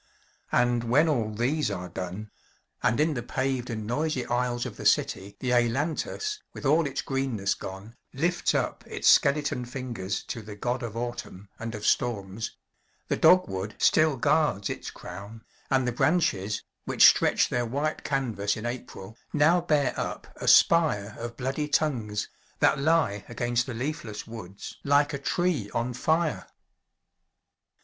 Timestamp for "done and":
1.87-2.99